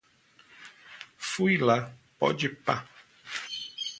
[1.15, 2.87] fui lá, pode pá